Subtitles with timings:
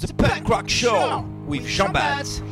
[0.00, 1.92] The Punk Rock Show with Jean.
[1.92, 2.42] Don't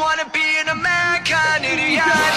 [0.00, 2.33] wanna be an American idiot.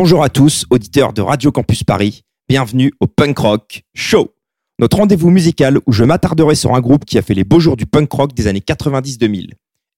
[0.00, 2.22] Bonjour à tous, auditeurs de Radio Campus Paris.
[2.48, 4.32] Bienvenue au Punk Rock Show.
[4.78, 7.76] Notre rendez-vous musical où je m'attarderai sur un groupe qui a fait les beaux jours
[7.76, 9.54] du punk rock des années 90-2000.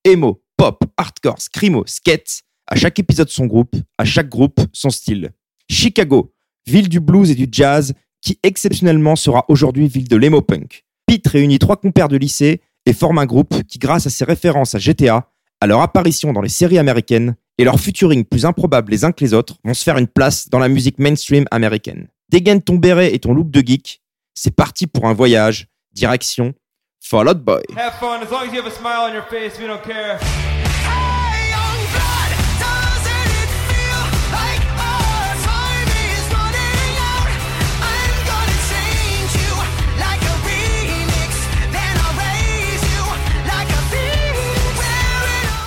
[0.06, 2.44] Emo, pop, hardcore, screamo, skate.
[2.66, 5.32] À chaque épisode son groupe, à chaque groupe son style.
[5.68, 6.32] Chicago,
[6.66, 7.92] ville du blues et du jazz,
[8.22, 10.86] qui exceptionnellement sera aujourd'hui ville de l'emo punk.
[11.04, 14.74] Pete réunit trois compères de lycée et forme un groupe qui, grâce à ses références
[14.74, 19.04] à GTA, à leur apparition dans les séries américaines et leur futuring plus improbable les
[19.04, 22.08] uns que les autres, vont se faire une place dans la musique mainstream américaine.
[22.30, 24.02] Dégaine ton béret et ton look de geek,
[24.34, 26.54] c'est parti pour un voyage, direction
[27.02, 27.62] Fall Out Boy.
[27.76, 28.20] Have fun.
[28.22, 30.18] As long as you have a smile on your face, we don't care.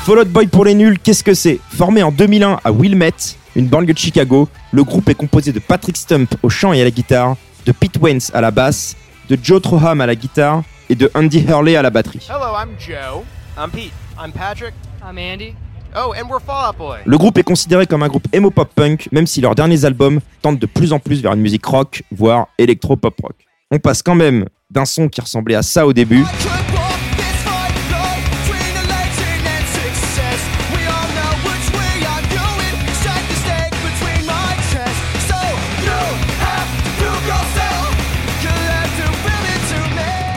[0.05, 3.67] Fall Out Boy pour les nuls, qu'est-ce que c'est Formé en 2001 à Wilmette, une
[3.67, 6.91] banlieue de Chicago, le groupe est composé de Patrick Stump au chant et à la
[6.91, 8.97] guitare, de Pete Wentz à la basse,
[9.29, 12.27] de Joe Troham à la guitare et de Andy Hurley à la batterie.
[12.29, 13.23] Hello, I'm Joe.
[13.57, 13.93] I'm Pete.
[14.21, 14.73] I'm Patrick.
[15.01, 15.55] I'm Andy.
[15.95, 16.97] Oh, and we're Fall Out Boy.
[17.05, 20.19] Le groupe est considéré comme un groupe emo pop punk, même si leurs derniers albums
[20.41, 23.35] tentent de plus en plus vers une musique rock, voire électro pop rock.
[23.71, 26.25] On passe quand même d'un son qui ressemblait à ça au début,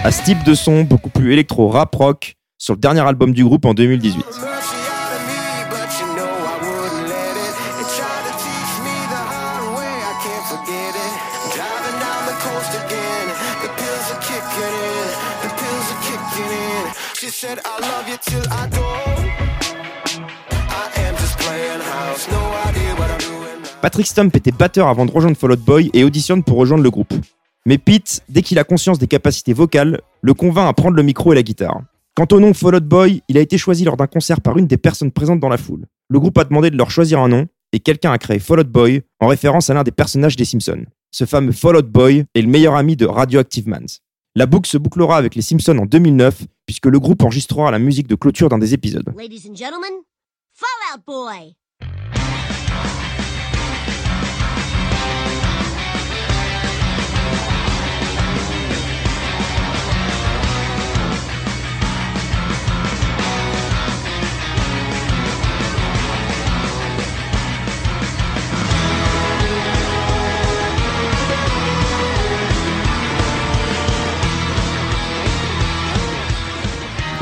[0.06, 3.42] à ce type de son beaucoup plus électro rap rock, sur le dernier album du
[3.42, 4.18] groupe en 2018.
[4.18, 7.54] Mercy out of me, but you know I wouldn't let it.
[7.82, 11.12] It tried to teach me the hard way, I can't forget it.
[11.58, 13.26] Driving down the coast again,
[13.66, 15.10] the pills are kicking in,
[15.42, 16.84] the pills are kicking in.
[17.18, 18.86] She said, I love you till I go.
[20.70, 22.38] I am just playing house, no
[22.70, 23.60] idea what I'm doing.
[23.60, 23.80] now.
[23.82, 26.92] Patrick Stump était batteur avant de rejoindre Fall Out Boy et auditionne pour rejoindre le
[26.92, 27.12] groupe.
[27.66, 31.32] Mais Pete, dès qu'il a conscience des capacités vocales, le convainc à prendre le micro
[31.32, 31.82] et la guitare.
[32.14, 34.68] Quant au nom Fall Out Boy, il a été choisi lors d'un concert par une
[34.68, 35.84] des personnes présentes dans la foule.
[36.08, 38.68] Le groupe a demandé de leur choisir un nom, et quelqu'un a créé Fall Out
[38.68, 40.86] Boy en référence à l'un des personnages des Simpsons.
[41.10, 43.98] Ce fameux Fall Out Boy est le meilleur ami de Radioactive Mans.
[44.36, 48.06] La boucle se bouclera avec les Simpsons en 2009, puisque le groupe enregistrera la musique
[48.06, 49.12] de clôture d'un des épisodes.
[49.18, 50.02] Ladies and gentlemen,
[50.54, 51.56] Fallout Boy!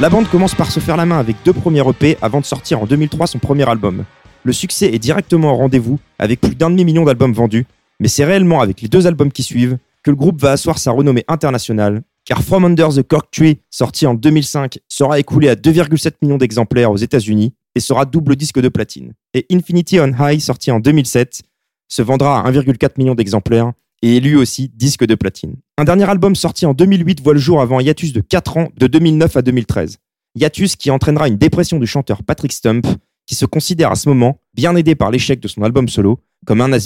[0.00, 2.82] La bande commence par se faire la main avec deux premiers EP avant de sortir
[2.82, 4.04] en 2003 son premier album.
[4.42, 7.64] Le succès est directement au rendez-vous avec plus d'un demi-million d'albums vendus,
[8.00, 10.90] mais c'est réellement avec les deux albums qui suivent que le groupe va asseoir sa
[10.90, 16.14] renommée internationale, car From Under the Cork Tree, sorti en 2005, sera écoulé à 2,7
[16.22, 19.12] millions d'exemplaires aux États-Unis et sera double disque de platine.
[19.32, 21.42] Et Infinity on High, sorti en 2007,
[21.88, 23.70] se vendra à 1,4 million d'exemplaires
[24.06, 25.56] et lui aussi disque de platine.
[25.78, 28.68] Un dernier album sorti en 2008 voit le jour avant un hiatus de 4 ans
[28.76, 29.96] de 2009 à 2013.
[30.34, 32.86] Hiatus qui entraînera une dépression du chanteur Patrick Stump,
[33.26, 36.60] qui se considère à ce moment, bien aidé par l'échec de son album solo, comme
[36.60, 36.70] un.
[36.70, 36.80] Et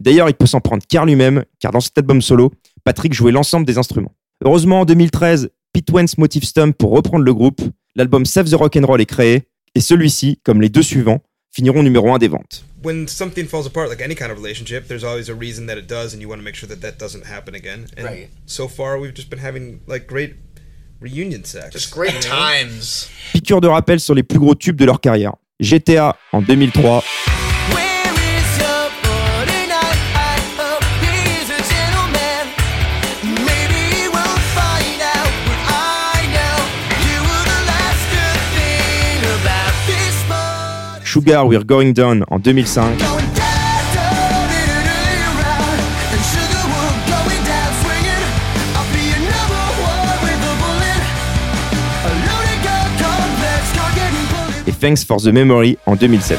[0.00, 2.52] D'ailleurs, il peut s'en prendre qu'à lui-même, car dans cet album solo,
[2.82, 4.12] Patrick jouait l'ensemble des instruments.
[4.44, 7.60] Heureusement, en 2013, Pete Wentz motive Stump pour reprendre le groupe,
[7.94, 9.44] l'album Save the Rock'n'Roll est créé,
[9.76, 11.20] et celui-ci, comme les deux suivants,
[11.52, 12.64] finiront numéro 1 des ventes.
[12.86, 15.86] When something falls apart, like any kind of relationship, there's always a reason that it
[15.88, 17.86] does, and you want to make sure that that doesn't happen again.
[17.96, 18.28] And Right.
[18.46, 20.32] so far, we've just been having like great
[21.00, 21.72] reunion sex.
[21.72, 23.08] Just great times.
[23.34, 25.34] Piqûre de rappel sur les plus gros tubes de leur carrière.
[25.60, 27.02] GTA en 2003,
[41.16, 42.98] Sugar We're Going Down en 2005.
[54.66, 56.38] Et Thanks for the Memory en 2007.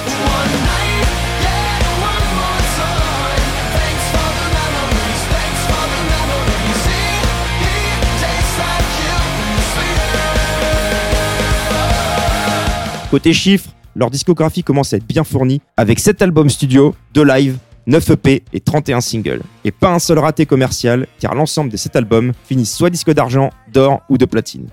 [13.09, 17.57] Côté chiffres, leur discographie commence à être bien fournie avec 7 albums studio, 2 live,
[17.87, 19.41] 9 EP et 31 singles.
[19.65, 23.49] Et pas un seul raté commercial, car l'ensemble des 7 albums finissent soit disque d'argent,
[23.73, 24.67] d'or ou de platine.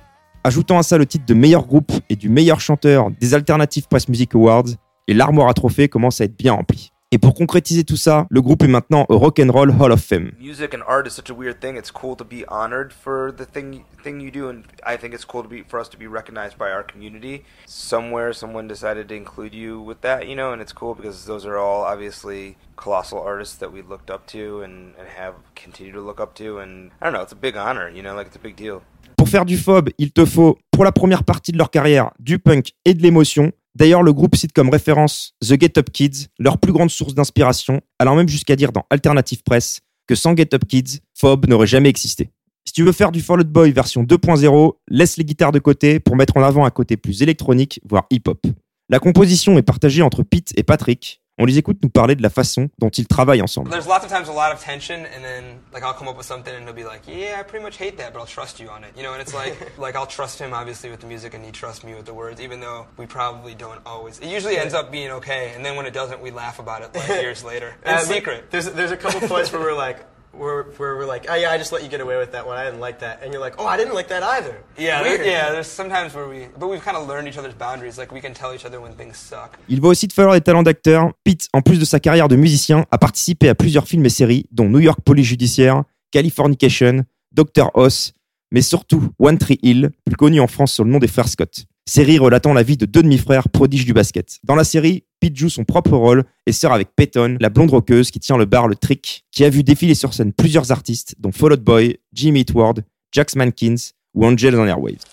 [0.45, 4.09] Ajoutant à ça le titre de meilleur groupe et du meilleur chanteur des Alternative Press
[4.09, 4.69] Music Awards,
[5.09, 6.94] et l'armoire à trophées commence à être bien remplie.
[7.15, 10.01] Et pour concrétiser tout ça, le groupe est maintenant au Rock and Roll Hall of
[10.01, 10.33] Fame.
[10.37, 11.77] music and art is such a weird thing.
[11.77, 15.25] It's cool to be honored for the thing thing you do, and I think it's
[15.25, 17.45] cool to be for us to be recognized by our community.
[17.67, 21.47] Somewhere, someone decided to include you with that, you know, and it's cool because those
[21.47, 26.01] are all obviously colossal artists that we looked up to and, and have continued to
[26.01, 28.35] look up to, and I don't know, it's a big honor, you know, like it's
[28.35, 28.83] a big deal.
[29.17, 32.41] Pour faire du fob, il te faut, pour la première partie de leur carrière, du
[32.41, 33.53] punk et de l'émotion.
[33.75, 37.81] D'ailleurs, le groupe cite comme référence The Get Up Kids, leur plus grande source d'inspiration,
[37.99, 41.89] allant même jusqu'à dire dans Alternative Press que sans Get Up Kids, Fob n'aurait jamais
[41.89, 42.31] existé.
[42.67, 45.99] Si tu veux faire du Fall Out Boy version 2.0, laisse les guitares de côté
[45.99, 48.47] pour mettre en avant un côté plus électronique, voire hip-hop.
[48.89, 51.23] La composition est partagée entre Pete et Patrick.
[51.37, 53.69] On les écoute nous parler de la façon dont ils travaillent ensemble.
[53.71, 56.27] There's lots of times a lot of tension, and then like I'll come up with
[56.27, 58.69] something, and he'll be like, "Yeah, I pretty much hate that, but I'll trust you
[58.69, 61.35] on it." You know, and it's like like I'll trust him obviously with the music,
[61.35, 64.21] and he trusts me with the words, even though we probably don't always.
[64.21, 66.95] It usually ends up being okay, and then when it doesn't, we laugh about it
[66.95, 68.53] like years later in Uh, secret.
[68.53, 70.07] There's there's a couple points where we're like.
[70.39, 72.57] Where, where we're like, oh yeah, I just let you get away with that one.
[72.57, 74.63] I didn't like that, and you're like, oh, I didn't like that either.
[74.79, 75.53] Yeah, there, yeah.
[75.53, 77.99] There's sometimes where we, but we've kind of learned each other's boundaries.
[77.99, 79.59] Like we can tell each other when things suck.
[79.69, 81.13] Il va aussi te falloir des talents d'acteur.
[81.25, 84.47] Pete, en plus de sa carrière de musicien, a participé à plusieurs films et séries,
[84.51, 87.71] dont New York Police Judiciaire, Californication, Dr.
[87.75, 88.13] Hoss,
[88.51, 91.65] mais surtout One Tree Hill, plus connu en France sous le nom des frères Scott.
[91.87, 94.39] Série relatant la vie de deux demi-frères prodiges du basket.
[94.43, 98.11] Dans la série, Pete joue son propre rôle et sort avec Peyton, la blonde roqueuse
[98.11, 101.31] qui tient le bar Le Trick, qui a vu défiler sur scène plusieurs artistes, dont
[101.31, 105.05] Fall Out Boy, Jimmy Eat World, Jax Mankins ou Angels on Airwaves.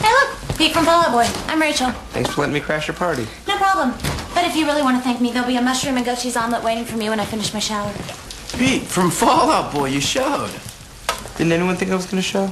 [0.00, 1.26] Hey, look, Pete from Fall Out Boy.
[1.52, 1.92] I'm Rachel.
[2.14, 3.26] Thanks for letting me crash your party.
[3.46, 3.92] No problem.
[4.34, 6.38] But if you really want to thank me, there'll be a mushroom and goat cheese
[6.38, 7.92] omelet waiting for me when I finish my shower.
[8.56, 10.52] Pete, from Fallout Boy, you showed.
[11.36, 12.46] Didn't anyone think I was gonna show?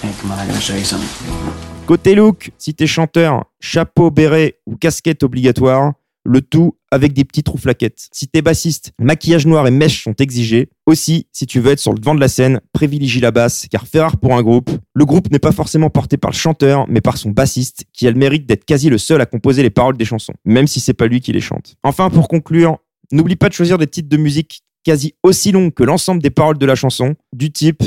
[0.00, 1.71] Hey, come on, I gotta show you something.
[1.86, 5.94] Côté look, si t'es chanteur, chapeau, béret ou casquette obligatoire,
[6.24, 8.08] le tout avec des petits trous flaquettes.
[8.12, 10.68] Si t'es bassiste, maquillage noir et mèches sont exigés.
[10.86, 13.86] Aussi, si tu veux être sur le devant de la scène, privilégie la basse, car
[13.86, 14.70] fait rare pour un groupe.
[14.94, 18.10] Le groupe n'est pas forcément porté par le chanteur, mais par son bassiste, qui a
[18.10, 20.94] le mérite d'être quasi le seul à composer les paroles des chansons, même si c'est
[20.94, 21.74] pas lui qui les chante.
[21.82, 22.78] Enfin, pour conclure,
[23.10, 26.58] n'oublie pas de choisir des titres de musique quasi aussi longs que l'ensemble des paroles
[26.58, 27.82] de la chanson, du type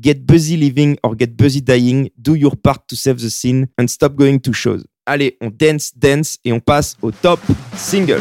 [0.00, 3.88] Get busy living or get busy dying, do your part to save the scene and
[3.88, 4.84] stop going to shows.
[5.04, 7.40] Allez, on dance, dance et on passe au top
[7.74, 8.20] single.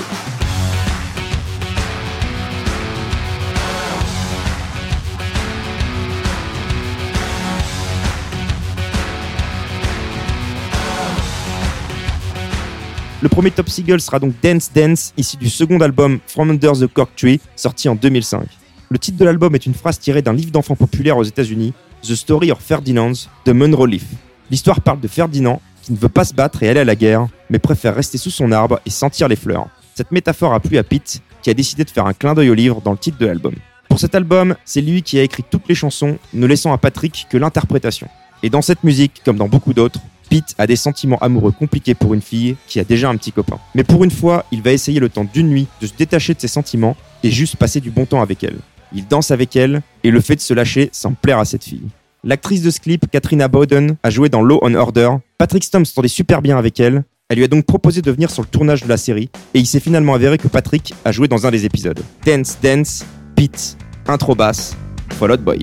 [13.21, 16.88] Le premier top single sera donc Dance Dance, issu du second album From Under the
[16.88, 18.47] Cork Tree, sorti en 2005.
[18.89, 22.15] Le titre de l'album est une phrase tirée d'un livre d'enfants populaire aux États-Unis, The
[22.15, 23.11] Story of Ferdinand
[23.45, 24.06] de Monroe Leaf.
[24.49, 27.27] L'histoire parle de Ferdinand qui ne veut pas se battre et aller à la guerre,
[27.49, 29.67] mais préfère rester sous son arbre et sentir les fleurs.
[29.94, 32.53] Cette métaphore a plu à Pete, qui a décidé de faire un clin d'œil au
[32.53, 33.56] livre dans le titre de l'album.
[33.89, 37.27] Pour cet album, c'est lui qui a écrit toutes les chansons, ne laissant à Patrick
[37.29, 38.07] que l'interprétation.
[38.41, 42.13] Et dans cette musique, comme dans beaucoup d'autres, Pete a des sentiments amoureux compliqués pour
[42.13, 43.59] une fille qui a déjà un petit copain.
[43.75, 46.39] Mais pour une fois, il va essayer le temps d'une nuit de se détacher de
[46.39, 48.59] ses sentiments et juste passer du bon temps avec elle.
[48.94, 51.87] Il danse avec elle et le fait de se lâcher semble plaire à cette fille.
[52.23, 55.11] L'actrice de ce clip, Katrina Bowden, a joué dans Law and Order.
[55.37, 57.03] Patrick Stump s'entendait super bien avec elle.
[57.29, 59.65] Elle lui a donc proposé de venir sur le tournage de la série et il
[59.65, 61.99] s'est finalement avéré que Patrick a joué dans un des épisodes.
[62.25, 63.77] Dance Dance, Pete,
[64.07, 64.75] intro basse,
[65.19, 65.59] Fall Out Boy.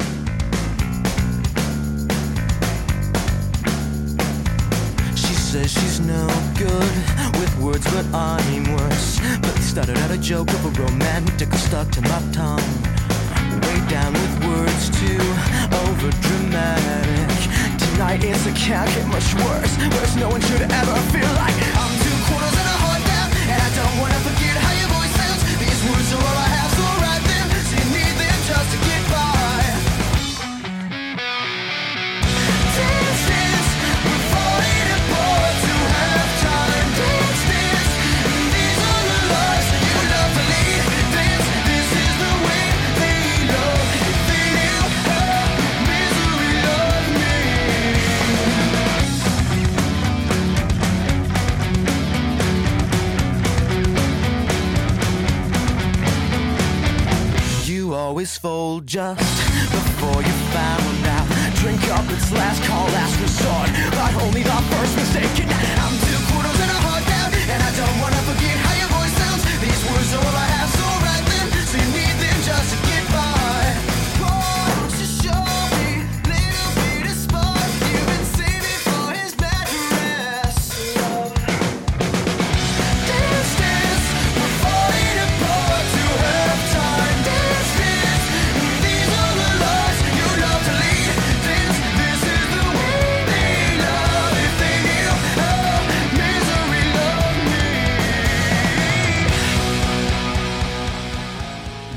[13.75, 15.19] Way down with words too
[15.83, 17.35] over dramatic.
[17.77, 19.75] Tonight it's a can't get much worse.
[19.99, 23.59] Worse, no one should ever feel like I'm two quarters and a heart down, and
[23.59, 24.24] I don't wanna
[58.75, 59.54] wasteful just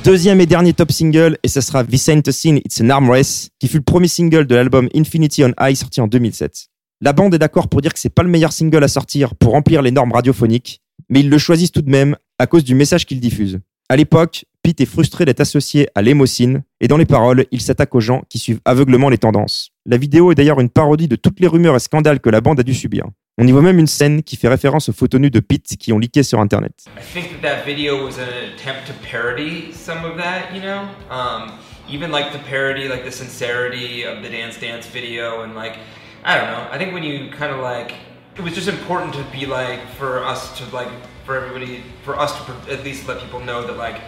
[0.07, 2.21] Deuxième et dernier top single, et ça sera a Sin,
[2.63, 5.99] It's an Arm Race, qui fut le premier single de l'album Infinity on High sorti
[5.99, 6.69] en 2007.
[7.01, 9.51] La bande est d'accord pour dire que c'est pas le meilleur single à sortir pour
[9.51, 13.05] remplir les normes radiophoniques, mais ils le choisissent tout de même à cause du message
[13.05, 13.59] qu'il diffuse.
[13.89, 17.93] À l'époque, Pete est frustré d'être associé à l'émocine, et dans les paroles, il s'attaque
[17.93, 19.71] aux gens qui suivent aveuglement les tendances.
[19.85, 22.61] La vidéo est d'ailleurs une parodie de toutes les rumeurs et scandales que la bande
[22.61, 23.07] a dû subir.
[23.39, 25.93] On y voit même une scène qui fait référence aux photos nues de Pete qui
[25.93, 26.85] ont leaké sur internet.
[26.97, 30.87] I think that that video was an attempt to parody some of that, you know?
[31.11, 31.51] Um,
[31.87, 35.77] even like the parody, like the sincerity of the Dance Dance video, and like,
[36.25, 36.65] I don't know.
[36.71, 37.93] I think when you kind of like,
[38.37, 40.89] it was just important to be like, for us to like,
[41.23, 44.01] for everybody, for us to at least let people know that like,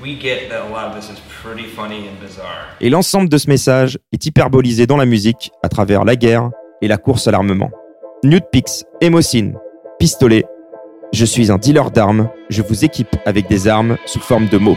[0.00, 2.68] we get that a lot of this is pretty funny and bizarre.
[2.80, 6.48] Et l'ensemble de ce message est hyperbolisé dans la musique à travers la guerre
[6.80, 7.70] et la course à l'armement.
[8.24, 9.58] Nude Pix, Hémocine,
[9.98, 10.44] pistolet.
[11.12, 14.76] Je suis un dealer d'armes, je vous équipe avec des armes sous forme de mots.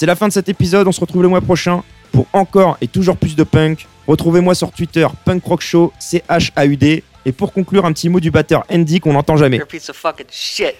[0.00, 2.88] C'est la fin de cet épisode, on se retrouve le mois prochain pour encore et
[2.88, 3.86] toujours plus de punk.
[4.06, 7.04] Retrouvez-moi sur Twitter, Punk Rock Show, C-H-A-U-D.
[7.26, 9.58] Et pour conclure, un petit mot du batteur Andy qu'on n'entend jamais.
[9.58, 10.74] You're a piece of fucking shit.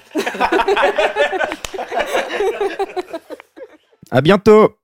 [4.10, 4.74] À bientôt